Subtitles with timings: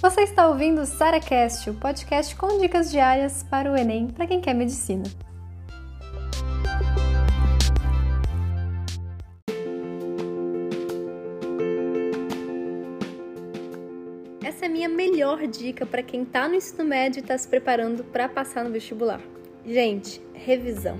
[0.00, 4.40] Você está ouvindo o SaraCast, o podcast com dicas diárias para o Enem para quem
[4.40, 5.04] quer medicina.
[14.44, 17.48] Essa é a minha melhor dica para quem está no ensino médio e está se
[17.48, 19.20] preparando para passar no vestibular.
[19.64, 20.98] Gente, revisão.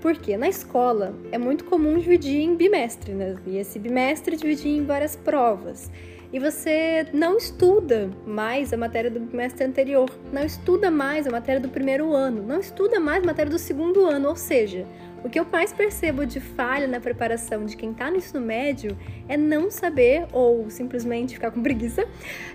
[0.00, 3.36] Porque na escola é muito comum dividir em bimestre, né?
[3.46, 5.90] E esse bimestre dividir em várias provas
[6.32, 11.60] e você não estuda mais a matéria do bimestre anterior, não estuda mais a matéria
[11.60, 14.86] do primeiro ano, não estuda mais a matéria do segundo ano, ou seja,
[15.22, 18.96] o que eu mais percebo de falha na preparação de quem está no ensino médio
[19.28, 22.06] é não saber ou simplesmente ficar com preguiça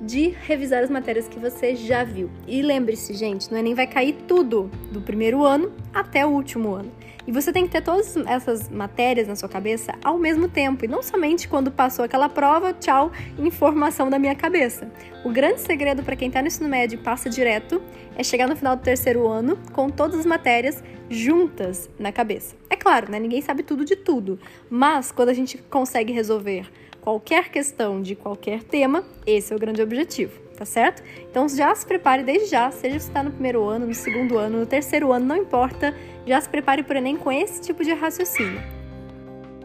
[0.00, 2.30] de revisar as matérias que você já viu.
[2.46, 6.90] E lembre-se, gente, no Enem vai cair tudo do primeiro ano até o último ano.
[7.28, 10.88] E você tem que ter todas essas matérias na sua cabeça ao mesmo tempo, e
[10.88, 14.90] não somente quando passou aquela prova, tchau, informação da minha cabeça.
[15.22, 17.82] O grande segredo para quem está no ensino médio e passa direto
[18.16, 22.47] é chegar no final do terceiro ano com todas as matérias juntas na cabeça.
[22.68, 23.18] É claro, né?
[23.18, 24.38] Ninguém sabe tudo de tudo,
[24.70, 29.82] mas quando a gente consegue resolver qualquer questão de qualquer tema, esse é o grande
[29.82, 31.04] objetivo tá certo?
[31.30, 34.58] Então já se prepare desde já, seja você está no primeiro ano, no segundo ano,
[34.58, 35.94] no terceiro ano, não importa,
[36.26, 38.60] já se prepare para o Enem com esse tipo de raciocínio.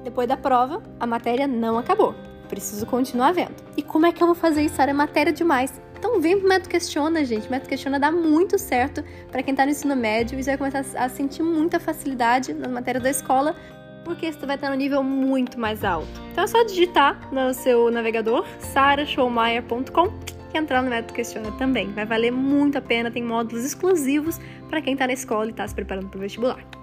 [0.03, 2.13] Depois da prova, a matéria não acabou.
[2.47, 3.55] Preciso continuar vendo.
[3.75, 4.79] E como é que eu vou fazer isso?
[4.79, 5.81] É matéria demais.
[6.03, 7.47] Então vem pro Método Questiona, gente.
[7.47, 9.01] O Método Questiona dá muito certo
[9.31, 13.01] para quem está no ensino médio e vai começar a sentir muita facilidade nas matérias
[13.01, 13.55] da escola,
[14.03, 16.09] porque você vai estar no nível muito mais alto.
[16.33, 20.13] Então é só digitar no seu navegador sarashowmeyer.com
[20.53, 21.87] e entrar no Método Questiona também.
[21.93, 25.65] Vai valer muito a pena, tem módulos exclusivos para quem está na escola e está
[25.65, 26.82] se preparando para o vestibular.